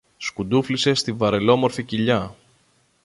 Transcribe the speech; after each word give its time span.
σκουντούφλησε 0.17 0.93
στη 0.93 1.11
βαρελόμορφη 1.11 1.83
κοιλιά 1.83 2.35